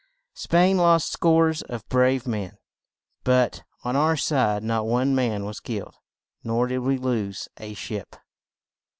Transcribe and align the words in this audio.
Spain 0.33 0.77
lost 0.77 1.11
scores 1.11 1.61
of 1.61 1.87
brave 1.87 2.25
men; 2.25 2.57
but 3.23 3.61
on 3.83 3.95
our 3.95 4.17
side 4.17 4.63
not 4.63 4.87
one 4.87 5.13
man 5.13 5.45
was 5.45 5.59
killed, 5.59 5.93
nor 6.43 6.65
did 6.65 6.79
we 6.79 6.97
lose 6.97 7.47
a 7.57 7.75
ship. 7.75 8.15